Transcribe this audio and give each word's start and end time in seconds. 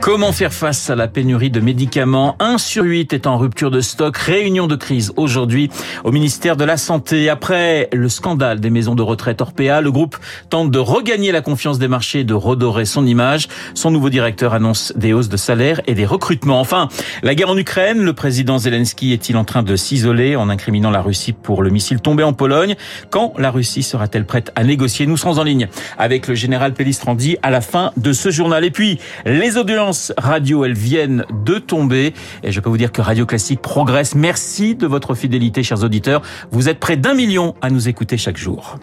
Comment 0.00 0.32
faire 0.32 0.52
face 0.52 0.90
à 0.90 0.96
la 0.96 1.06
pénurie 1.06 1.48
de 1.48 1.60
médicaments? 1.60 2.34
1 2.40 2.58
sur 2.58 2.82
8 2.82 3.12
est 3.12 3.28
en 3.28 3.38
rupture 3.38 3.70
de 3.70 3.80
stock. 3.80 4.16
Réunion 4.16 4.66
de 4.66 4.74
crise 4.74 5.12
aujourd'hui 5.16 5.70
au 6.02 6.10
ministère 6.10 6.56
de 6.56 6.64
la 6.64 6.76
Santé. 6.76 7.28
Après 7.28 7.88
le 7.92 8.08
scandale 8.08 8.58
des 8.58 8.70
maisons 8.70 8.96
de 8.96 9.02
retraite 9.02 9.40
Orpea, 9.40 9.80
le 9.80 9.92
groupe 9.92 10.16
tente 10.50 10.72
de 10.72 10.78
regagner 10.80 11.30
la 11.30 11.40
confiance 11.40 11.78
des 11.78 11.86
marchés 11.86 12.20
et 12.20 12.24
de 12.24 12.34
redorer 12.34 12.84
son 12.84 13.06
image. 13.06 13.46
Son 13.74 13.92
nouveau 13.92 14.10
directeur 14.10 14.54
annonce 14.54 14.92
des 14.96 15.12
hausses 15.12 15.28
de 15.28 15.36
salaire 15.36 15.80
et 15.86 15.94
des 15.94 16.04
recrutements. 16.04 16.58
Enfin, 16.58 16.88
la 17.22 17.36
guerre 17.36 17.50
en 17.50 17.56
Ukraine, 17.56 18.02
le 18.02 18.14
président 18.14 18.58
Zelensky 18.58 19.12
est-il 19.12 19.36
en 19.36 19.44
train 19.44 19.62
de 19.62 19.76
s'isoler 19.76 20.34
en 20.34 20.48
incriminant 20.48 20.90
la 20.90 21.00
Russie 21.00 21.32
pour 21.32 21.62
le 21.62 21.70
missile 21.70 22.00
tombé 22.00 22.24
en 22.24 22.32
Pologne? 22.32 22.74
Quand 23.10 23.34
la 23.38 23.52
Russie 23.52 23.84
sera-t-elle 23.84 24.26
prête 24.26 24.50
à 24.56 24.64
négocier? 24.64 25.06
Nous 25.06 25.16
serons 25.16 25.38
en 25.38 25.44
ligne 25.44 25.68
avec 25.96 26.26
le 26.26 26.34
général 26.34 26.74
Pellistrandi 26.74 27.36
à 27.44 27.50
la 27.50 27.60
fin 27.60 27.92
de 27.96 28.12
ce 28.12 28.30
journal. 28.30 28.64
Et 28.64 28.72
puis, 28.72 28.98
les 29.24 29.56
audiences 29.56 30.12
radio, 30.16 30.64
elles 30.64 30.74
viennent 30.74 31.24
de 31.44 31.58
tomber. 31.58 32.14
Et 32.42 32.52
je 32.52 32.60
peux 32.60 32.70
vous 32.70 32.76
dire 32.76 32.92
que 32.92 33.00
Radio 33.00 33.26
Classique 33.26 33.60
progresse. 33.60 34.14
Merci 34.14 34.74
de 34.74 34.86
votre 34.86 35.14
fidélité, 35.14 35.62
chers 35.62 35.82
auditeurs. 35.82 36.22
Vous 36.50 36.68
êtes 36.68 36.78
près 36.78 36.96
d'un 36.96 37.14
million 37.14 37.54
à 37.62 37.70
nous 37.70 37.88
écouter 37.88 38.16
chaque 38.16 38.36
jour. 38.36 38.78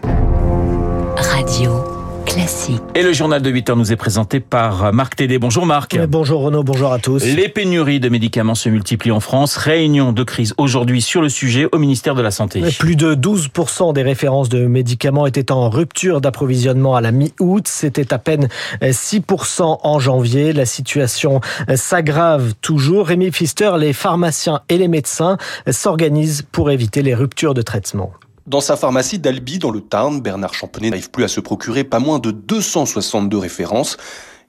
Radio 1.18 1.99
classique. 2.30 2.82
Et 2.96 3.02
le 3.02 3.12
journal 3.12 3.42
de 3.42 3.50
8 3.50 3.72
heures 3.72 3.76
nous 3.76 3.92
est 3.92 3.96
présenté 3.96 4.40
par 4.40 4.94
Marc 4.94 5.16
Tédé. 5.16 5.40
Bonjour 5.40 5.66
Marc. 5.66 5.98
bonjour 6.08 6.42
Renaud, 6.42 6.64
bonjour 6.64 6.94
à 6.94 7.00
tous. 7.00 7.24
Les 7.24 7.50
pénuries 7.50 8.00
de 8.00 8.08
médicaments 8.10 8.56
se 8.56 8.70
multiplient 8.70 9.12
en 9.12 9.20
France. 9.20 9.58
Réunion 9.58 10.12
de 10.12 10.24
crise 10.24 10.54
aujourd'hui 10.58 11.02
sur 11.02 11.22
le 11.22 11.30
sujet 11.30 11.68
au 11.72 11.78
ministère 11.78 12.16
de 12.16 12.22
la 12.22 12.32
Santé. 12.32 12.62
Plus 12.80 12.96
de 12.96 13.16
12% 13.16 13.94
des 13.94 14.04
références 14.04 14.50
de 14.50 14.66
médicaments 14.66 15.26
étaient 15.26 15.52
en 15.52 15.70
rupture 15.70 16.22
d'approvisionnement 16.22 16.96
à 16.96 17.02
la 17.02 17.12
mi-août. 17.12 17.68
C'était 17.68 18.14
à 18.14 18.20
peine 18.20 18.48
6% 18.82 19.80
en 19.84 20.00
janvier. 20.00 20.54
La 20.54 20.66
situation 20.66 21.42
s'aggrave 21.76 22.54
toujours. 22.62 23.08
Rémi 23.08 23.32
Pfister, 23.32 23.72
les 23.80 23.94
pharmaciens 23.94 24.62
et 24.70 24.78
les 24.78 24.88
médecins 24.88 25.38
s'organisent 25.70 26.44
pour 26.52 26.70
éviter 26.72 27.02
les 27.02 27.16
ruptures 27.16 27.54
de 27.54 27.62
traitement. 27.62 28.12
Dans 28.50 28.62
sa 28.62 28.76
pharmacie 28.76 29.20
d'Albi, 29.20 29.60
dans 29.60 29.70
le 29.70 29.80
Tarn, 29.80 30.22
Bernard 30.22 30.56
Champonnet 30.56 30.90
n'arrive 30.90 31.12
plus 31.12 31.24
à 31.24 31.28
se 31.28 31.40
procurer 31.40 31.84
pas 31.84 32.00
moins 32.00 32.18
de 32.18 32.32
262 32.32 33.38
références. 33.38 33.98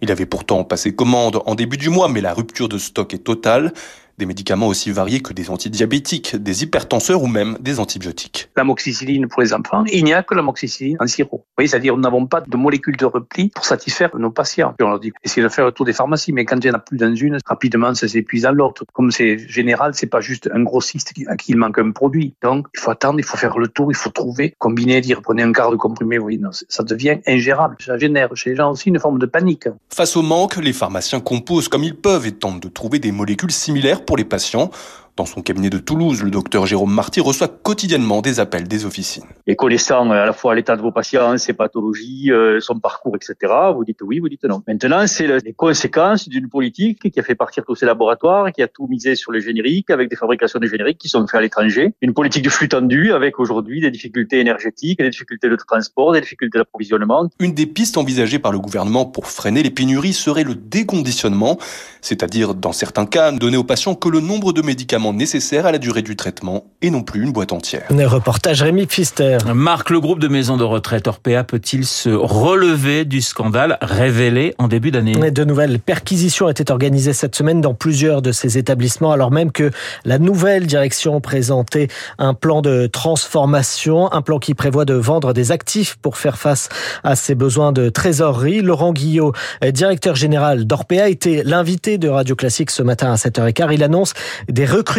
Il 0.00 0.10
avait 0.10 0.24
pourtant 0.24 0.64
passé 0.64 0.94
commande 0.94 1.42
en 1.44 1.54
début 1.54 1.76
du 1.76 1.90
mois, 1.90 2.08
mais 2.08 2.22
la 2.22 2.32
rupture 2.32 2.70
de 2.70 2.78
stock 2.78 3.12
est 3.12 3.18
totale 3.18 3.74
des 4.20 4.26
médicaments 4.26 4.68
aussi 4.68 4.90
variés 4.90 5.20
que 5.20 5.32
des 5.32 5.50
antidiabétiques, 5.50 6.36
des 6.36 6.62
hypertenseurs 6.62 7.22
ou 7.22 7.26
même 7.26 7.56
des 7.60 7.80
antibiotiques. 7.80 8.50
L'amoxicilline 8.56 9.26
pour 9.28 9.42
les 9.42 9.52
enfants, 9.54 9.84
il 9.90 10.04
n'y 10.04 10.12
a 10.12 10.22
que 10.22 10.34
l'amoxicilline 10.34 10.98
en 11.00 11.06
sirop. 11.06 11.44
Vous 11.58 11.66
c'est-à-dire 11.66 11.96
nous 11.96 12.02
n'avons 12.02 12.26
pas 12.26 12.40
de 12.40 12.56
molécules 12.56 12.96
de 12.96 13.06
repli 13.06 13.48
pour 13.48 13.64
satisfaire 13.64 14.10
nos 14.16 14.30
patients. 14.30 14.74
on 14.80 14.88
leur 14.88 15.00
dit, 15.00 15.12
essayez 15.24 15.42
de 15.42 15.48
faire 15.48 15.64
le 15.64 15.72
tour 15.72 15.86
des 15.86 15.92
pharmacies, 15.92 16.32
mais 16.32 16.44
quand 16.44 16.56
il 16.56 16.68
n'y 16.68 16.70
en 16.70 16.74
a 16.74 16.78
plus 16.78 16.98
dans 16.98 17.14
une, 17.14 17.38
rapidement 17.46 17.94
ça 17.94 18.08
s'épuise 18.08 18.42
dans 18.42 18.52
l'autre. 18.52 18.84
Comme 18.92 19.10
c'est 19.10 19.38
général, 19.38 19.92
c'est 19.94 20.06
pas 20.06 20.20
juste 20.20 20.50
un 20.52 20.62
grossiste 20.62 21.12
à 21.26 21.36
qui 21.36 21.52
il 21.52 21.56
manque 21.56 21.78
un 21.78 21.90
produit. 21.90 22.34
Donc 22.42 22.66
il 22.74 22.80
faut 22.80 22.90
attendre, 22.90 23.18
il 23.18 23.24
faut 23.24 23.38
faire 23.38 23.58
le 23.58 23.68
tour, 23.68 23.90
il 23.90 23.96
faut 23.96 24.10
trouver, 24.10 24.54
combiner, 24.58 25.00
dire 25.00 25.22
prenez 25.22 25.42
un 25.42 25.52
quart 25.52 25.70
de 25.70 25.76
comprimé, 25.76 26.18
oui, 26.18 26.38
non, 26.38 26.50
ça 26.52 26.82
devient 26.82 27.18
ingérable. 27.26 27.76
Ça 27.80 27.96
génère 27.96 28.28
chez 28.34 28.50
les 28.50 28.56
gens 28.56 28.72
aussi 28.72 28.90
une 28.90 29.00
forme 29.00 29.18
de 29.18 29.26
panique. 29.26 29.68
Face 29.88 30.16
au 30.16 30.22
manque, 30.22 30.56
les 30.56 30.74
pharmaciens 30.74 31.20
composent 31.20 31.68
comme 31.68 31.84
ils 31.84 31.96
peuvent 31.96 32.26
et 32.26 32.32
tentent 32.32 32.62
de 32.62 32.68
trouver 32.68 32.98
des 32.98 33.12
molécules 33.12 33.50
similaires 33.50 34.04
pour 34.10 34.16
les 34.16 34.24
patients. 34.24 34.72
Dans 35.20 35.26
son 35.26 35.42
cabinet 35.42 35.68
de 35.68 35.76
Toulouse, 35.76 36.22
le 36.22 36.30
docteur 36.30 36.64
Jérôme 36.64 36.94
Marty 36.94 37.20
reçoit 37.20 37.46
quotidiennement 37.46 38.22
des 38.22 38.40
appels 38.40 38.66
des 38.66 38.86
officines. 38.86 39.24
Et 39.46 39.54
connaissant 39.54 40.10
euh, 40.10 40.22
à 40.22 40.24
la 40.24 40.32
fois 40.32 40.54
l'état 40.54 40.76
de 40.76 40.80
vos 40.80 40.92
patients, 40.92 41.36
ses 41.36 41.52
pathologies, 41.52 42.32
euh, 42.32 42.58
son 42.60 42.78
parcours, 42.78 43.16
etc., 43.16 43.52
vous 43.74 43.84
dites 43.84 44.00
oui, 44.00 44.18
vous 44.18 44.30
dites 44.30 44.44
non. 44.44 44.62
Maintenant, 44.66 45.06
c'est 45.06 45.26
les 45.26 45.52
conséquences 45.52 46.26
d'une 46.26 46.48
politique 46.48 47.12
qui 47.12 47.20
a 47.20 47.22
fait 47.22 47.34
partir 47.34 47.66
tous 47.66 47.74
ces 47.74 47.84
laboratoires, 47.84 48.50
qui 48.50 48.62
a 48.62 48.66
tout 48.66 48.86
misé 48.86 49.14
sur 49.14 49.30
les 49.30 49.42
génériques, 49.42 49.90
avec 49.90 50.08
des 50.08 50.16
fabrications 50.16 50.58
de 50.58 50.66
génériques 50.66 50.96
qui 50.96 51.10
sont 51.10 51.26
faites 51.26 51.38
à 51.38 51.42
l'étranger. 51.42 51.92
Une 52.00 52.14
politique 52.14 52.42
de 52.42 52.48
flux 52.48 52.70
tendu, 52.70 53.12
avec 53.12 53.38
aujourd'hui 53.38 53.82
des 53.82 53.90
difficultés 53.90 54.40
énergétiques, 54.40 55.00
des 55.00 55.10
difficultés 55.10 55.50
de 55.50 55.56
transport, 55.56 56.14
des 56.14 56.22
difficultés 56.22 56.56
d'approvisionnement. 56.56 57.28
Une 57.40 57.52
des 57.52 57.66
pistes 57.66 57.98
envisagées 57.98 58.38
par 58.38 58.52
le 58.52 58.58
gouvernement 58.58 59.04
pour 59.04 59.26
freiner 59.26 59.62
les 59.62 59.70
pénuries 59.70 60.14
serait 60.14 60.44
le 60.44 60.54
déconditionnement, 60.54 61.58
c'est-à-dire, 62.00 62.54
dans 62.54 62.72
certains 62.72 63.04
cas, 63.04 63.30
donner 63.32 63.58
aux 63.58 63.64
patients 63.64 63.94
que 63.94 64.08
le 64.08 64.20
nombre 64.20 64.54
de 64.54 64.62
médicaments 64.62 65.09
nécessaires 65.12 65.66
à 65.66 65.72
la 65.72 65.78
durée 65.78 66.02
du 66.02 66.16
traitement 66.16 66.64
et 66.82 66.90
non 66.90 67.02
plus 67.02 67.22
une 67.22 67.32
boîte 67.32 67.52
entière. 67.52 67.84
Un 67.90 68.08
reportage 68.08 68.62
Rémi 68.62 68.86
Pfister. 68.86 69.38
Marc, 69.54 69.90
le 69.90 70.00
groupe 70.00 70.18
de 70.18 70.28
maisons 70.28 70.56
de 70.56 70.64
retraite 70.64 71.06
Orpea 71.06 71.44
peut-il 71.44 71.84
se 71.86 72.10
relever 72.10 73.04
du 73.04 73.20
scandale 73.20 73.78
révélé 73.82 74.54
en 74.58 74.68
début 74.68 74.90
d'année? 74.90 75.30
De 75.30 75.44
nouvelles 75.44 75.78
perquisitions 75.78 76.48
étaient 76.48 76.70
organisées 76.70 77.12
cette 77.12 77.36
semaine 77.36 77.60
dans 77.60 77.74
plusieurs 77.74 78.22
de 78.22 78.32
ces 78.32 78.58
établissements 78.58 79.12
alors 79.12 79.30
même 79.30 79.52
que 79.52 79.70
la 80.04 80.18
nouvelle 80.18 80.66
direction 80.66 81.20
présentait 81.20 81.88
un 82.18 82.34
plan 82.34 82.62
de 82.62 82.86
transformation, 82.86 84.12
un 84.12 84.22
plan 84.22 84.38
qui 84.38 84.54
prévoit 84.54 84.84
de 84.84 84.94
vendre 84.94 85.32
des 85.32 85.52
actifs 85.52 85.96
pour 86.00 86.16
faire 86.16 86.38
face 86.38 86.68
à 87.04 87.16
ses 87.16 87.34
besoins 87.34 87.72
de 87.72 87.88
trésorerie. 87.88 88.60
Laurent 88.60 88.92
Guillot, 88.92 89.32
directeur 89.72 90.16
général 90.16 90.64
d'Orpea, 90.64 91.08
était 91.08 91.42
l'invité 91.44 91.98
de 91.98 92.08
Radio 92.08 92.36
Classique 92.36 92.70
ce 92.70 92.82
matin 92.82 93.12
à 93.12 93.16
7h15. 93.16 93.72
Il 93.72 93.82
annonce 93.82 94.14
des 94.48 94.64
recrutements 94.64 94.89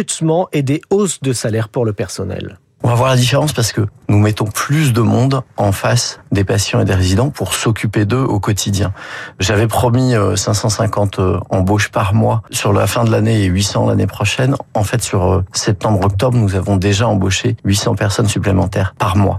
et 0.52 0.62
des 0.62 0.80
hausses 0.90 1.20
de 1.20 1.32
salaire 1.32 1.68
pour 1.68 1.84
le 1.84 1.92
personnel. 1.92 2.58
On 2.84 2.88
va 2.88 2.94
voir 2.96 3.10
la 3.10 3.16
différence 3.16 3.52
parce 3.52 3.70
que 3.70 3.82
nous 4.08 4.18
mettons 4.18 4.46
plus 4.46 4.92
de 4.92 5.00
monde 5.00 5.42
en 5.56 5.70
face 5.70 6.18
des 6.32 6.42
patients 6.42 6.80
et 6.80 6.84
des 6.84 6.94
résidents 6.94 7.30
pour 7.30 7.54
s'occuper 7.54 8.04
d'eux 8.04 8.24
au 8.24 8.40
quotidien. 8.40 8.92
J'avais 9.38 9.68
promis 9.68 10.14
550 10.34 11.18
euh, 11.18 11.22
euh, 11.22 11.40
embauches 11.50 11.90
par 11.90 12.12
mois 12.12 12.42
sur 12.50 12.72
la 12.72 12.88
fin 12.88 13.04
de 13.04 13.10
l'année 13.12 13.42
et 13.42 13.46
800 13.46 13.86
l'année 13.86 14.08
prochaine. 14.08 14.56
En 14.74 14.82
fait, 14.82 15.00
sur 15.00 15.32
euh, 15.32 15.44
septembre-octobre, 15.52 16.36
nous 16.36 16.56
avons 16.56 16.76
déjà 16.76 17.06
embauché 17.06 17.56
800 17.64 17.94
personnes 17.94 18.26
supplémentaires 18.26 18.94
par 18.98 19.16
mois. 19.16 19.38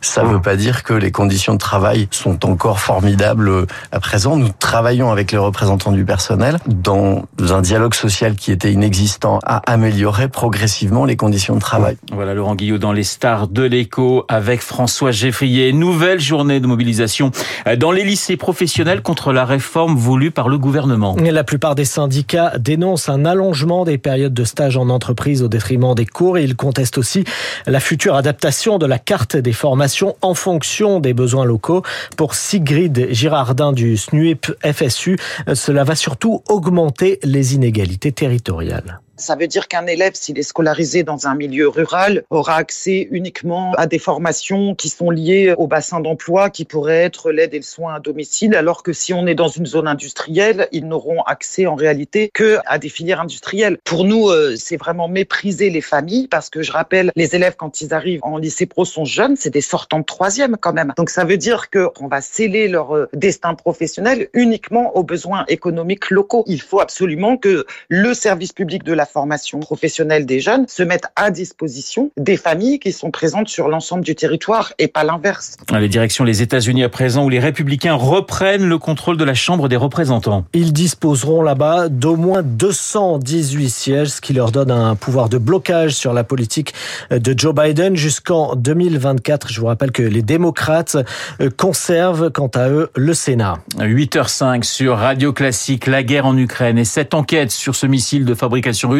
Ça 0.00 0.22
ne 0.22 0.28
veut 0.28 0.40
pas 0.40 0.56
dire 0.56 0.82
que 0.82 0.94
les 0.94 1.10
conditions 1.10 1.52
de 1.52 1.58
travail 1.58 2.08
sont 2.10 2.46
encore 2.46 2.80
formidables 2.80 3.66
à 3.92 4.00
présent. 4.00 4.36
Nous 4.36 4.48
travaillons 4.58 5.12
avec 5.12 5.30
les 5.30 5.38
représentants 5.38 5.92
du 5.92 6.06
personnel 6.06 6.58
dans 6.66 7.24
un 7.50 7.60
dialogue 7.60 7.94
social 7.94 8.34
qui 8.34 8.50
était 8.50 8.72
inexistant 8.72 9.40
à 9.44 9.58
améliorer 9.70 10.28
progressivement 10.28 11.04
les 11.04 11.16
conditions 11.16 11.54
de 11.54 11.60
travail. 11.60 11.98
Voilà 12.12 12.32
Laurent 12.32 12.54
Guillaume 12.54 12.77
dans 12.78 12.92
les 12.92 13.04
stars 13.04 13.48
de 13.48 13.62
l'écho 13.62 14.24
avec 14.28 14.60
François 14.60 15.10
Geffrier. 15.10 15.72
Nouvelle 15.72 16.20
journée 16.20 16.60
de 16.60 16.66
mobilisation 16.66 17.30
dans 17.76 17.92
les 17.92 18.04
lycées 18.04 18.36
professionnels 18.36 19.02
contre 19.02 19.32
la 19.32 19.44
réforme 19.44 19.96
voulue 19.96 20.30
par 20.30 20.48
le 20.48 20.58
gouvernement. 20.58 21.16
La 21.18 21.44
plupart 21.44 21.74
des 21.74 21.84
syndicats 21.84 22.58
dénoncent 22.58 23.08
un 23.08 23.24
allongement 23.24 23.84
des 23.84 23.98
périodes 23.98 24.34
de 24.34 24.44
stage 24.44 24.76
en 24.76 24.88
entreprise 24.88 25.42
au 25.42 25.48
détriment 25.48 25.94
des 25.94 26.06
cours 26.06 26.38
et 26.38 26.44
ils 26.44 26.56
contestent 26.56 26.98
aussi 26.98 27.24
la 27.66 27.80
future 27.80 28.14
adaptation 28.14 28.78
de 28.78 28.86
la 28.86 28.98
carte 28.98 29.36
des 29.36 29.52
formations 29.52 30.16
en 30.22 30.34
fonction 30.34 31.00
des 31.00 31.14
besoins 31.14 31.44
locaux. 31.44 31.82
Pour 32.16 32.34
Sigrid 32.34 33.08
Girardin 33.10 33.72
du 33.72 33.96
SNUIP 33.96 34.46
FSU, 34.64 35.18
cela 35.54 35.84
va 35.84 35.94
surtout 35.94 36.42
augmenter 36.48 37.18
les 37.22 37.54
inégalités 37.54 38.12
territoriales. 38.12 39.00
Ça 39.18 39.34
veut 39.34 39.48
dire 39.48 39.66
qu'un 39.66 39.86
élève, 39.86 40.12
s'il 40.14 40.38
est 40.38 40.44
scolarisé 40.44 41.02
dans 41.02 41.26
un 41.26 41.34
milieu 41.34 41.68
rural, 41.68 42.22
aura 42.30 42.54
accès 42.54 43.08
uniquement 43.10 43.72
à 43.76 43.88
des 43.88 43.98
formations 43.98 44.76
qui 44.76 44.88
sont 44.88 45.10
liées 45.10 45.54
au 45.58 45.66
bassin 45.66 45.98
d'emploi, 45.98 46.50
qui 46.50 46.64
pourraient 46.64 47.02
être 47.02 47.32
l'aide 47.32 47.52
et 47.52 47.58
le 47.58 47.64
soin 47.64 47.96
à 47.96 48.00
domicile, 48.00 48.54
alors 48.54 48.84
que 48.84 48.92
si 48.92 49.12
on 49.12 49.26
est 49.26 49.34
dans 49.34 49.48
une 49.48 49.66
zone 49.66 49.88
industrielle, 49.88 50.68
ils 50.70 50.86
n'auront 50.86 51.22
accès 51.22 51.66
en 51.66 51.74
réalité 51.74 52.30
que 52.32 52.58
à 52.66 52.78
des 52.78 52.88
filières 52.88 53.20
industrielles. 53.20 53.78
Pour 53.82 54.04
nous, 54.04 54.28
euh, 54.28 54.54
c'est 54.56 54.76
vraiment 54.76 55.08
mépriser 55.08 55.68
les 55.70 55.80
familles, 55.80 56.28
parce 56.28 56.48
que 56.48 56.62
je 56.62 56.70
rappelle, 56.70 57.10
les 57.16 57.34
élèves, 57.34 57.56
quand 57.56 57.80
ils 57.80 57.92
arrivent 57.92 58.20
en 58.22 58.38
lycée 58.38 58.66
pro, 58.66 58.84
sont 58.84 59.04
jeunes, 59.04 59.34
c'est 59.34 59.50
des 59.50 59.60
sortants 59.60 59.98
de 59.98 60.04
troisième 60.04 60.56
quand 60.56 60.72
même. 60.72 60.92
Donc 60.96 61.10
ça 61.10 61.24
veut 61.24 61.38
dire 61.38 61.70
qu'on 61.70 62.06
va 62.06 62.20
sceller 62.20 62.68
leur 62.68 62.94
euh, 62.94 63.08
destin 63.14 63.54
professionnel 63.54 64.28
uniquement 64.32 64.96
aux 64.96 65.02
besoins 65.02 65.44
économiques 65.48 66.10
locaux. 66.10 66.44
Il 66.46 66.62
faut 66.62 66.80
absolument 66.80 67.36
que 67.36 67.66
le 67.88 68.14
service 68.14 68.52
public 68.52 68.84
de 68.84 68.92
la 68.92 69.07
formation 69.08 69.60
professionnelle 69.60 70.26
des 70.26 70.40
jeunes 70.40 70.66
se 70.68 70.82
mettent 70.82 71.08
à 71.16 71.30
disposition 71.30 72.10
des 72.16 72.36
familles 72.36 72.78
qui 72.78 72.92
sont 72.92 73.10
présentes 73.10 73.48
sur 73.48 73.68
l'ensemble 73.68 74.04
du 74.04 74.14
territoire 74.14 74.72
et 74.78 74.88
pas 74.88 75.04
l'inverse. 75.04 75.56
Les 75.72 75.88
directions 75.88 76.24
les 76.24 76.42
États-Unis 76.42 76.84
à 76.84 76.88
présent 76.88 77.24
où 77.24 77.28
les 77.28 77.38
républicains 77.38 77.94
reprennent 77.94 78.68
le 78.68 78.78
contrôle 78.78 79.16
de 79.16 79.24
la 79.24 79.34
Chambre 79.34 79.68
des 79.68 79.76
représentants. 79.76 80.44
Ils 80.52 80.72
disposeront 80.72 81.42
là-bas 81.42 81.88
d'au 81.88 82.16
moins 82.16 82.42
218 82.42 83.68
sièges, 83.68 84.08
ce 84.08 84.20
qui 84.20 84.32
leur 84.32 84.52
donne 84.52 84.70
un 84.70 84.94
pouvoir 84.94 85.28
de 85.28 85.38
blocage 85.38 85.92
sur 85.92 86.12
la 86.12 86.24
politique 86.24 86.74
de 87.10 87.34
Joe 87.36 87.54
Biden 87.54 87.96
jusqu'en 87.96 88.54
2024. 88.54 89.52
Je 89.52 89.60
vous 89.60 89.66
rappelle 89.66 89.92
que 89.92 90.02
les 90.02 90.22
démocrates 90.22 90.96
euh, 91.40 91.50
conservent 91.56 92.30
quant 92.30 92.50
à 92.54 92.68
eux 92.68 92.90
le 92.94 93.14
Sénat. 93.14 93.58
8h05 93.78 94.64
sur 94.64 94.96
Radio 94.96 95.32
Classique, 95.32 95.86
la 95.86 96.02
guerre 96.02 96.26
en 96.26 96.36
Ukraine 96.36 96.78
et 96.78 96.84
cette 96.84 97.14
enquête 97.14 97.50
sur 97.50 97.74
ce 97.74 97.86
missile 97.86 98.24
de 98.24 98.34
fabrication 98.34 98.90
russe 98.90 98.97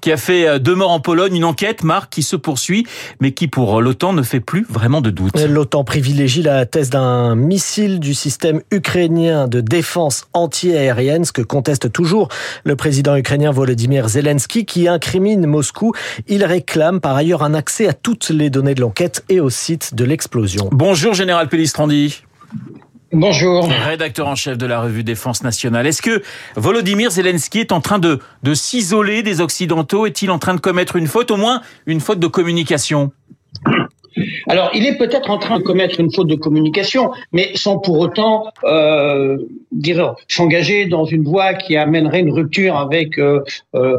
qui 0.00 0.12
a 0.12 0.16
fait 0.16 0.46
euh, 0.46 0.58
deux 0.58 0.74
morts 0.74 0.90
en 0.90 1.00
Pologne. 1.00 1.36
Une 1.36 1.44
enquête, 1.44 1.82
Marc, 1.82 2.10
qui 2.12 2.22
se 2.22 2.36
poursuit, 2.36 2.86
mais 3.20 3.32
qui 3.32 3.48
pour 3.48 3.80
l'OTAN 3.80 4.12
ne 4.12 4.22
fait 4.22 4.40
plus 4.40 4.66
vraiment 4.68 5.00
de 5.00 5.10
doute. 5.10 5.38
L'OTAN 5.40 5.84
privilégie 5.84 6.42
la 6.42 6.66
thèse 6.66 6.90
d'un 6.90 7.34
missile 7.34 8.00
du 8.00 8.14
système 8.14 8.60
ukrainien 8.70 9.48
de 9.48 9.60
défense 9.60 10.26
anti-aérienne, 10.32 11.24
ce 11.24 11.32
que 11.32 11.42
conteste 11.42 11.92
toujours 11.92 12.28
le 12.64 12.76
président 12.76 13.16
ukrainien 13.16 13.50
Volodymyr 13.50 14.08
Zelensky, 14.08 14.64
qui 14.64 14.88
incrimine 14.88 15.46
Moscou. 15.46 15.92
Il 16.26 16.44
réclame 16.44 17.00
par 17.00 17.16
ailleurs 17.16 17.42
un 17.42 17.54
accès 17.54 17.88
à 17.88 17.92
toutes 17.92 18.30
les 18.30 18.50
données 18.50 18.74
de 18.74 18.80
l'enquête 18.80 19.24
et 19.28 19.40
au 19.40 19.50
site 19.50 19.94
de 19.94 20.04
l'explosion. 20.04 20.68
Bonjour 20.72 21.14
Général 21.14 21.48
Pellistrandi. 21.48 22.22
Bonjour. 23.12 23.66
Rédacteur 23.66 24.28
en 24.28 24.34
chef 24.34 24.58
de 24.58 24.66
la 24.66 24.82
revue 24.82 25.02
Défense 25.02 25.42
nationale. 25.42 25.86
Est-ce 25.86 26.02
que 26.02 26.22
Volodymyr 26.56 27.10
Zelensky 27.10 27.60
est 27.60 27.72
en 27.72 27.80
train 27.80 27.98
de, 27.98 28.18
de 28.42 28.52
s'isoler 28.52 29.22
des 29.22 29.40
Occidentaux? 29.40 30.04
Est-il 30.04 30.30
en 30.30 30.38
train 30.38 30.54
de 30.54 30.60
commettre 30.60 30.96
une 30.96 31.06
faute, 31.06 31.30
au 31.30 31.36
moins 31.36 31.62
une 31.86 32.00
faute 32.00 32.18
de 32.18 32.26
communication? 32.26 33.12
Alors, 34.48 34.70
il 34.74 34.84
est 34.84 34.98
peut-être 34.98 35.30
en 35.30 35.38
train 35.38 35.58
de 35.58 35.62
commettre 35.62 36.00
une 36.00 36.12
faute 36.12 36.26
de 36.26 36.34
communication, 36.34 37.10
mais 37.32 37.52
sans 37.54 37.78
pour 37.78 37.98
autant 37.98 38.52
euh, 38.64 39.38
s'engager 40.26 40.86
dans 40.86 41.04
une 41.04 41.24
voie 41.24 41.54
qui 41.54 41.76
amènerait 41.76 42.20
une 42.20 42.32
rupture 42.32 42.76
avec 42.76 43.18
euh, 43.18 43.40
euh, 43.74 43.96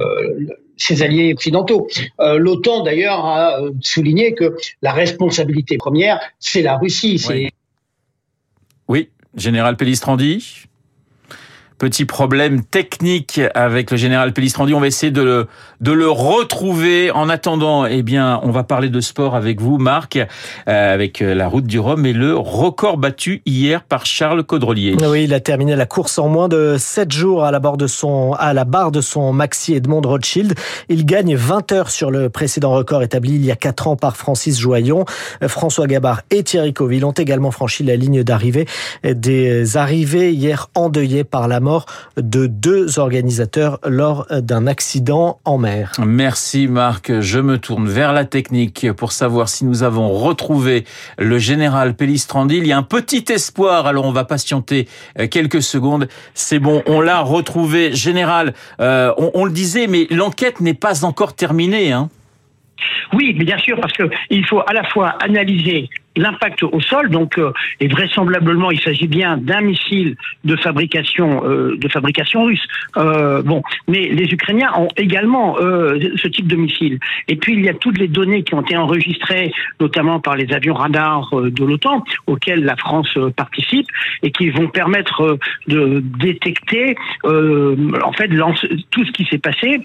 ses 0.77 1.01
alliés 1.01 1.33
occidentaux. 1.33 1.87
Euh, 2.19 2.37
L'OTAN, 2.37 2.83
d'ailleurs, 2.83 3.25
a 3.25 3.59
souligné 3.81 4.33
que 4.35 4.55
la 4.83 4.91
responsabilité 4.91 5.77
première, 5.77 6.19
c'est 6.39 6.61
la 6.61 6.77
Russie. 6.77 7.25
Oui. 7.27 7.49
Oui, 8.89 9.11
général 9.35 9.77
Pellistrandi 9.77 10.65
Petit 11.79 12.03
problème 12.03 12.61
technique 12.65 13.39
avec 13.55 13.89
le 13.91 13.95
général 13.95 14.33
Pellistrandi. 14.33 14.73
On 14.73 14.81
va 14.81 14.87
essayer 14.87 15.13
de 15.13 15.21
le, 15.21 15.47
de 15.79 15.93
le 15.93 16.09
retrouver. 16.09 17.09
En 17.09 17.29
attendant, 17.29 17.85
eh 17.85 18.03
bien, 18.03 18.41
on 18.43 18.51
va 18.51 18.63
parler 18.63 18.89
de 18.89 18.99
sport 18.99 19.33
avec 19.33 19.61
vous, 19.61 19.77
Marc, 19.77 20.17
euh, 20.17 20.93
avec 20.93 21.21
la 21.21 21.47
route 21.47 21.65
du 21.65 21.79
Rhum 21.79 22.05
et 22.05 22.11
le 22.11 22.35
record 22.35 22.97
battu 22.97 23.41
hier 23.45 23.81
par 23.83 24.05
Charles 24.05 24.43
Caudrelier. 24.43 24.97
Oui, 25.01 25.23
il 25.23 25.33
a 25.33 25.39
terminé 25.39 25.73
la 25.77 25.85
course 25.85 26.19
en 26.19 26.27
moins 26.27 26.49
de 26.49 26.75
7 26.77 27.13
jours 27.13 27.45
à 27.45 27.51
la 27.51 27.59
barre 27.59 27.77
de 27.77 27.87
son, 27.87 28.33
à 28.33 28.53
la 28.53 28.65
de 28.65 28.99
son 28.99 29.31
Maxi 29.31 29.73
Edmond 29.73 30.01
Rothschild. 30.01 30.55
Il 30.89 31.05
gagne 31.05 31.37
20 31.37 31.71
heures 31.71 31.91
sur 31.91 32.11
le 32.11 32.29
précédent 32.29 32.71
record 32.71 33.03
établi 33.03 33.35
il 33.35 33.45
y 33.45 33.51
a 33.51 33.55
4 33.55 33.87
ans 33.87 33.95
par 33.95 34.17
Francis 34.17 34.59
Joyon. 34.59 35.05
François 35.47 35.87
Gabard 35.87 36.23
et 36.29 36.43
Thierry 36.43 36.73
Coville 36.73 37.05
ont 37.05 37.11
également 37.11 37.51
franchi 37.51 37.83
la 37.85 37.95
ligne 37.95 38.21
d'arrivée. 38.23 38.67
Des 39.03 39.77
arrivées 39.77 40.33
hier 40.33 40.67
endeuillées 40.75 41.23
par 41.23 41.47
la 41.47 41.61
mort 41.61 41.68
de 42.17 42.47
deux 42.47 42.99
organisateurs 42.99 43.79
lors 43.85 44.25
d'un 44.29 44.67
accident 44.67 45.39
en 45.45 45.57
mer. 45.57 45.91
Merci 45.99 46.67
Marc. 46.67 47.19
Je 47.19 47.39
me 47.39 47.57
tourne 47.57 47.87
vers 47.87 48.13
la 48.13 48.25
technique 48.25 48.91
pour 48.93 49.11
savoir 49.11 49.49
si 49.49 49.65
nous 49.65 49.83
avons 49.83 50.09
retrouvé 50.09 50.85
le 51.17 51.37
général 51.37 51.95
Pellistrandi. 51.95 52.57
Il 52.57 52.67
y 52.67 52.71
a 52.71 52.77
un 52.77 52.83
petit 52.83 53.25
espoir, 53.29 53.87
alors 53.87 54.05
on 54.05 54.11
va 54.11 54.23
patienter 54.23 54.87
euh, 55.19 55.27
quelques 55.27 55.61
secondes. 55.61 56.07
C'est 56.33 56.59
bon, 56.59 56.83
on 56.85 57.01
l'a 57.01 57.21
retrouvé. 57.21 57.93
Général, 57.93 58.53
euh, 58.79 59.13
on, 59.17 59.31
on, 59.33 59.45
le 59.45 59.51
disait, 59.51 59.87
mais 59.87 60.07
l'enquête 60.09 60.61
n'est 60.61 60.73
pas 60.73 61.05
encore 61.05 61.33
terminée. 61.33 61.91
Hein 61.91 62.09
oui, 63.13 63.33
bien 63.33 63.57
sûr, 63.57 63.79
parce 63.79 63.93
que 63.93 64.03
il 64.29 64.45
faut 64.45 64.61
à 64.65 64.73
la 64.73 64.83
fois 64.83 65.15
analyser 65.21 65.89
l'impact 66.19 66.63
au 66.63 66.81
sol, 66.81 67.09
donc 67.09 67.37
euh, 67.37 67.51
et 67.79 67.87
vraisemblablement 67.87 68.71
il 68.71 68.81
s'agit 68.81 69.07
bien 69.07 69.37
d'un 69.37 69.61
missile 69.61 70.15
de 70.43 70.55
fabrication 70.55 71.27
euh, 71.45 71.77
de 71.77 71.87
fabrication 71.87 72.43
russe. 72.43 72.65
Euh, 72.97 73.41
bon, 73.41 73.61
mais 73.87 74.03
les 74.19 74.27
Ukrainiens 74.37 74.71
ont 74.77 74.89
également 74.97 75.57
euh, 75.59 75.97
ce 76.21 76.27
type 76.27 76.47
de 76.47 76.57
missile. 76.65 76.99
Et 77.27 77.35
puis 77.35 77.53
il 77.53 77.63
y 77.63 77.69
a 77.69 77.73
toutes 77.73 77.97
les 77.97 78.07
données 78.07 78.43
qui 78.43 78.53
ont 78.53 78.61
été 78.61 78.75
enregistrées, 78.75 79.51
notamment 79.79 80.19
par 80.19 80.35
les 80.35 80.51
avions 80.53 80.73
radars 80.73 81.29
euh, 81.33 81.49
de 81.51 81.63
l'OTAN, 81.63 82.03
auxquels 82.27 82.63
la 82.63 82.75
France 82.75 83.11
euh, 83.17 83.29
participe, 83.29 83.87
et 84.23 84.31
qui 84.31 84.49
vont 84.49 84.67
permettre 84.67 85.37
de 85.67 86.03
détecter 86.19 86.95
en 87.23 88.13
fait 88.13 88.29
tout 88.91 89.05
ce 89.05 89.11
qui 89.11 89.25
s'est 89.25 89.37
passé, 89.37 89.81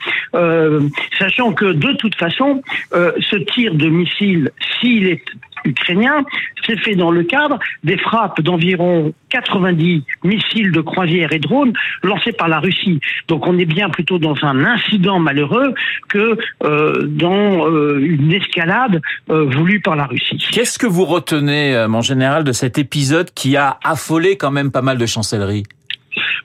sachant 1.19 1.53
que 1.53 1.67
de 1.67 1.93
toute 1.93 2.17
façon, 2.17 2.63
ce 2.93 3.37
tir 3.37 3.75
de 3.75 3.89
missile, 3.89 4.51
s'il 4.81 5.07
est 5.09 5.25
ukrainien 5.65 6.25
s'est 6.67 6.77
fait 6.77 6.95
dans 6.95 7.11
le 7.11 7.25
cadre 7.25 7.59
des 7.83 7.99
frappes 7.99 8.41
d'environ 8.41 9.13
90 9.31 10.05
missiles 10.23 10.73
de 10.73 10.81
croisière 10.81 11.33
et 11.33 11.39
drones 11.39 11.73
lancés 12.03 12.33
par 12.33 12.49
la 12.49 12.61
Russie. 12.61 13.01
Donc 13.29 13.47
on 13.47 13.59
est 13.59 13.65
bien 13.65 13.89
plutôt 13.89 14.19
dans 14.19 14.37
un 14.43 14.65
incident 14.65 15.19
malheureux 15.19 15.75
que 16.09 16.39
euh, 16.63 17.07
dans 17.07 17.69
euh, 17.69 17.99
une 18.01 18.33
escalade 18.33 19.01
euh, 19.31 19.45
voulue 19.45 19.81
par 19.81 19.97
la 19.97 20.07
Russie. 20.07 20.45
Qu'est-ce 20.53 20.79
que 20.79 20.87
vous 20.87 21.05
retenez, 21.05 21.87
mon 21.89 22.01
général, 22.01 22.45
de 22.45 22.53
cet 22.53 22.79
épisode 22.79 23.31
qui 23.35 23.57
a 23.57 23.79
affolé 23.83 24.37
quand 24.37 24.51
même 24.51 24.71
pas 24.71 24.83
mal 24.83 24.99
de 24.99 25.07
chancelleries? 25.07 25.65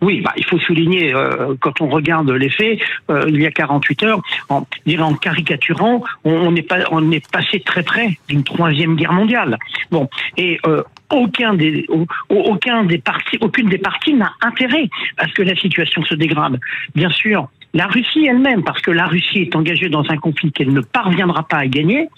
Oui, 0.02 0.22
bah, 0.22 0.34
il 0.38 0.46
faut 0.46 0.60
souligner, 0.60 1.14
euh, 1.14 1.56
quand 1.60 1.82
on 1.82 1.90
regarde 1.90 2.30
les 2.32 2.50
faits, 2.50 2.80
euh, 3.10 3.26
il 3.28 3.42
y 3.42 3.46
a 3.46 3.52
48 3.52 4.04
heures, 4.04 4.22
en, 4.50 4.66
en 5.00 5.14
caricaturant, 5.16 6.04
on, 6.24 6.32
on, 6.32 6.56
est 6.56 6.62
pas, 6.62 6.80
on 6.92 7.12
est 7.12 7.30
passé 7.32 7.60
très 7.60 7.84
près 7.84 8.18
d'une 8.28 8.44
troisième 8.44 8.96
guerre 8.96 9.14
mondiale. 9.14 9.58
Bon, 9.92 10.10
et 10.38 10.60
euh, 10.66 10.84
aucun 11.12 11.54
des, 11.54 11.88
aucun 12.30 12.84
des 12.84 13.00
partis, 13.00 13.38
aucune 13.42 13.68
des 13.70 13.78
parties 13.78 14.14
n'a 14.14 14.32
intérêt 14.42 14.88
à 15.18 15.28
ce 15.28 15.34
que 15.34 15.42
la 15.42 15.56
situation 15.56 16.04
se 16.04 16.16
dégrade. 16.16 16.60
Bien 16.96 17.10
sûr, 17.10 17.50
la 17.74 17.88
Russie 17.88 18.26
elle-même, 18.26 18.64
parce 18.64 18.82
que 18.82 18.92
la 18.92 19.06
Russie 19.06 19.40
est 19.40 19.56
engagée 19.56 19.90
dans 19.90 20.04
un 20.10 20.18
conflit 20.18 20.52
qu'elle 20.52 20.74
ne 20.74 20.82
parviendra 20.82 21.44
pas 21.44 21.58
à 21.58 21.68
gagner. 21.68 22.10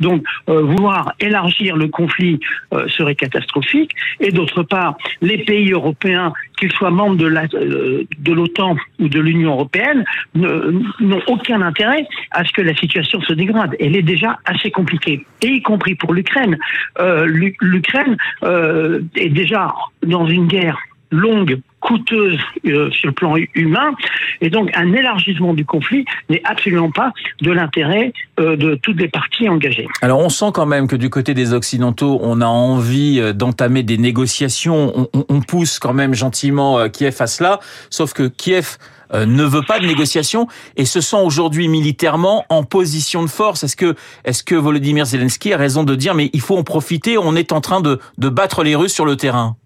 Donc, 0.00 0.22
euh, 0.48 0.62
vouloir 0.62 1.12
élargir 1.20 1.76
le 1.76 1.88
conflit 1.88 2.40
euh, 2.74 2.86
serait 2.88 3.14
catastrophique. 3.14 3.92
Et 4.20 4.30
d'autre 4.30 4.62
part, 4.62 4.96
les 5.22 5.38
pays 5.38 5.72
européens, 5.72 6.32
qu'ils 6.58 6.72
soient 6.72 6.90
membres 6.90 7.16
de 7.16 7.26
euh, 7.26 8.04
l'OTAN 8.26 8.76
ou 8.98 9.08
de 9.08 9.20
l'Union 9.20 9.52
européenne, 9.52 10.04
n'ont 10.34 11.22
aucun 11.26 11.62
intérêt 11.62 12.06
à 12.30 12.44
ce 12.44 12.52
que 12.52 12.62
la 12.62 12.74
situation 12.74 13.20
se 13.22 13.32
dégrade. 13.32 13.74
Elle 13.80 13.96
est 13.96 14.02
déjà 14.02 14.38
assez 14.44 14.70
compliquée, 14.70 15.24
et 15.42 15.48
y 15.48 15.62
compris 15.62 15.94
pour 15.94 16.12
l'Ukraine. 16.12 16.58
L'Ukraine 17.00 18.16
est 18.42 19.28
déjà 19.28 19.74
dans 20.02 20.26
une 20.26 20.46
guerre 20.46 20.78
longue, 21.10 21.60
coûteuse 21.80 22.38
euh, 22.66 22.90
sur 22.90 23.08
le 23.08 23.14
plan 23.14 23.34
humain, 23.54 23.94
et 24.40 24.50
donc 24.50 24.70
un 24.74 24.92
élargissement 24.92 25.54
du 25.54 25.64
conflit 25.64 26.04
n'est 26.28 26.42
absolument 26.44 26.90
pas 26.90 27.12
de 27.40 27.52
l'intérêt 27.52 28.12
euh, 28.40 28.56
de 28.56 28.74
toutes 28.74 28.98
les 28.98 29.08
parties 29.08 29.48
engagées. 29.48 29.86
Alors 30.02 30.18
on 30.18 30.28
sent 30.28 30.50
quand 30.52 30.66
même 30.66 30.88
que 30.88 30.96
du 30.96 31.08
côté 31.08 31.34
des 31.34 31.52
Occidentaux, 31.52 32.18
on 32.22 32.40
a 32.40 32.46
envie 32.46 33.20
euh, 33.20 33.32
d'entamer 33.32 33.82
des 33.82 33.98
négociations, 33.98 34.92
on, 34.96 35.08
on, 35.14 35.24
on, 35.28 35.40
pousse 35.40 35.78
quand 35.78 35.94
même 35.94 36.14
gentiment 36.14 36.78
euh, 36.78 36.88
Kiev 36.88 37.16
à 37.20 37.26
cela, 37.26 37.60
sauf 37.90 38.12
que 38.12 38.26
Kiev 38.26 38.76
euh, 39.14 39.24
ne 39.24 39.44
veut 39.44 39.62
pas 39.62 39.80
de 39.80 39.86
négociations 39.86 40.48
et 40.76 40.84
se 40.84 41.00
sent 41.00 41.16
aujourd'hui 41.16 41.68
militairement 41.68 42.44
en 42.50 42.62
position 42.64 43.22
de 43.22 43.28
force. 43.28 43.64
Est-ce 43.64 43.76
que, 43.76 43.94
est-ce 44.24 44.42
que 44.42 44.54
Volodymyr 44.54 45.06
Zelensky 45.06 45.52
a 45.52 45.56
raison 45.56 45.82
de 45.84 45.94
dire 45.94 46.14
mais 46.14 46.30
il 46.32 46.40
faut 46.40 46.58
en 46.58 46.64
profiter, 46.64 47.16
on 47.16 47.34
est 47.34 47.52
en 47.52 47.60
train 47.60 47.80
de, 47.80 47.98
de 48.18 48.28
battre 48.28 48.62
les 48.62 48.74
Russes 48.74 48.92
sur 48.92 49.06
le 49.06 49.16
terrain 49.16 49.56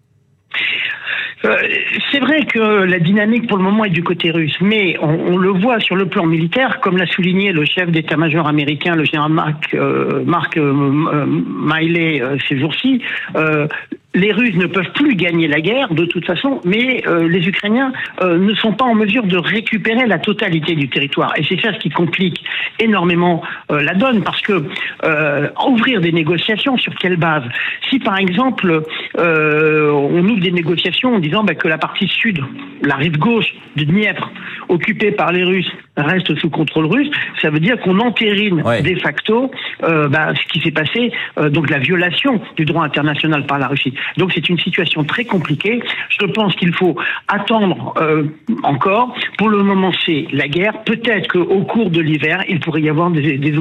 euh, 1.44 1.56
c'est 2.10 2.20
vrai 2.20 2.44
que 2.44 2.58
la 2.58 2.98
dynamique 2.98 3.48
pour 3.48 3.58
le 3.58 3.64
moment 3.64 3.84
est 3.84 3.90
du 3.90 4.02
côté 4.02 4.30
russe, 4.30 4.56
mais 4.60 4.96
on, 5.00 5.36
le 5.36 5.50
voit 5.50 5.80
sur 5.80 5.96
le 5.96 6.06
plan 6.06 6.26
militaire, 6.26 6.80
comme 6.80 6.96
l'a 6.96 7.06
souligné 7.06 7.52
le 7.52 7.64
chef 7.64 7.90
d'état-major 7.90 8.46
américain, 8.46 8.94
le 8.94 9.04
général 9.04 9.32
Mark, 9.32 9.74
euh, 9.74 10.22
Mark 10.24 10.56
euh, 10.56 11.24
Miley, 11.26 12.22
ces 12.48 12.58
jours-ci 12.58 13.02
les 14.14 14.32
Russes 14.32 14.56
ne 14.56 14.66
peuvent 14.66 14.92
plus 14.94 15.14
gagner 15.14 15.48
la 15.48 15.60
guerre 15.60 15.92
de 15.92 16.04
toute 16.04 16.26
façon, 16.26 16.60
mais 16.64 17.02
euh, 17.06 17.28
les 17.28 17.46
Ukrainiens 17.48 17.92
euh, 18.20 18.38
ne 18.38 18.54
sont 18.54 18.72
pas 18.72 18.84
en 18.84 18.94
mesure 18.94 19.24
de 19.24 19.38
récupérer 19.38 20.06
la 20.06 20.18
totalité 20.18 20.74
du 20.74 20.88
territoire. 20.88 21.32
Et 21.36 21.44
c'est 21.48 21.60
ça 21.60 21.72
ce 21.72 21.78
qui 21.78 21.90
complique 21.90 22.44
énormément 22.78 23.42
euh, 23.42 23.46
la 23.80 23.94
donne, 23.94 24.22
parce 24.22 24.40
que 24.42 24.64
ouvrir 25.66 26.00
des 26.00 26.12
négociations 26.12 26.76
sur 26.76 26.94
quelle 26.96 27.16
base? 27.16 27.44
Si 27.88 27.98
par 27.98 28.18
exemple 28.18 28.82
on 29.16 30.28
ouvre 30.28 30.40
des 30.40 30.52
négociations 30.52 31.16
en 31.16 31.18
disant 31.18 31.44
bah, 31.44 31.54
que 31.54 31.68
la 31.68 31.78
partie 31.78 32.08
sud, 32.08 32.40
la 32.82 32.96
rive 32.96 33.18
gauche 33.18 33.54
de 33.76 33.84
Dniepr, 33.84 34.30
occupée 34.68 35.12
par 35.12 35.32
les 35.32 35.44
Russes, 35.44 35.70
reste 35.96 36.34
sous 36.38 36.50
contrôle 36.50 36.86
russe, 36.86 37.10
ça 37.40 37.50
veut 37.50 37.60
dire 37.60 37.78
qu'on 37.80 37.98
entérine 37.98 38.62
de 38.62 39.00
facto 39.00 39.50
bah, 39.80 40.32
ce 40.34 40.52
qui 40.52 40.60
s'est 40.60 40.70
passé, 40.70 41.12
donc 41.50 41.70
la 41.70 41.78
violation 41.78 42.40
du 42.56 42.64
droit 42.64 42.84
international 42.84 43.46
par 43.46 43.58
la 43.58 43.68
Russie. 43.68 43.94
Donc 44.16 44.32
c'est 44.34 44.48
une 44.48 44.58
situation 44.58 45.04
très 45.04 45.24
compliquée. 45.24 45.80
Je 46.08 46.26
pense 46.26 46.54
qu'il 46.56 46.72
faut 46.74 46.96
attendre 47.28 47.94
euh, 47.98 48.24
encore. 48.62 49.14
Pour 49.38 49.48
le 49.48 49.62
moment, 49.62 49.92
c'est 50.04 50.26
la 50.32 50.48
guerre. 50.48 50.82
Peut-être 50.84 51.28
qu'au 51.28 51.62
cours 51.62 51.90
de 51.90 52.00
l'hiver, 52.00 52.44
il 52.48 52.60
pourrait 52.60 52.82
y 52.82 52.88
avoir 52.88 53.10
des, 53.10 53.38
des 53.38 53.58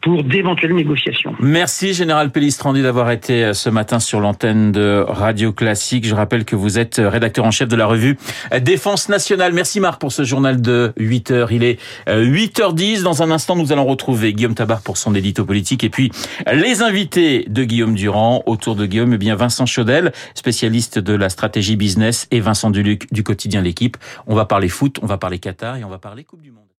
pour 0.00 0.24
d'éventuelles 0.24 0.74
négociations. 0.74 1.34
Merci, 1.40 1.94
Général 1.94 2.30
Pellistrandi, 2.30 2.82
d'avoir 2.82 3.10
été 3.10 3.44
euh, 3.44 3.52
ce 3.52 3.68
matin 3.68 4.00
sur 4.00 4.20
l'antenne 4.20 4.72
de 4.72 5.04
Radio 5.06 5.52
Classique. 5.52 6.06
Je 6.06 6.14
rappelle 6.14 6.44
que 6.44 6.56
vous 6.56 6.78
êtes 6.78 6.98
euh, 6.98 7.08
rédacteur 7.08 7.44
en 7.44 7.50
chef 7.50 7.68
de 7.68 7.76
la 7.76 7.86
revue 7.86 8.16
Défense 8.60 9.08
nationale. 9.08 9.52
Merci, 9.52 9.80
Marc, 9.80 10.00
pour 10.00 10.12
ce 10.12 10.24
journal 10.24 10.60
de 10.60 10.92
8 10.96 11.30
heures. 11.30 11.52
Il 11.52 11.64
est 11.64 11.78
8h10. 12.08 13.02
Dans 13.02 13.22
un 13.22 13.30
instant, 13.30 13.56
nous 13.56 13.72
allons 13.72 13.84
retrouver 13.84 14.32
Guillaume 14.32 14.54
Tabar 14.54 14.82
pour 14.82 14.96
son 14.96 15.14
édito 15.14 15.44
politique 15.44 15.84
et 15.84 15.90
puis 15.90 16.10
les 16.52 16.82
invités 16.82 17.44
de 17.48 17.64
Guillaume 17.64 17.94
Durand. 17.94 18.42
Autour 18.46 18.76
de 18.76 18.86
Guillaume, 18.86 19.12
eh 19.14 19.18
bien, 19.18 19.34
Vincent 19.34 19.66
Chaudel, 19.66 20.12
spécialiste 20.34 20.98
de 20.98 21.14
la 21.14 21.28
stratégie 21.28 21.76
business, 21.76 22.26
et 22.30 22.40
Vincent 22.40 22.70
Duluc 22.70 23.12
du 23.12 23.22
quotidien 23.22 23.62
L'équipe. 23.62 23.96
On 24.26 24.34
va 24.34 24.44
parler 24.44 24.68
foot, 24.68 24.98
on 25.02 25.06
va 25.06 25.18
parler 25.18 25.38
Qatar 25.38 25.76
et 25.76 25.84
on 25.84 25.88
va 25.88 25.98
parler 25.98 26.24
Coupe 26.24 26.42
du 26.42 26.50
Monde. 26.50 26.69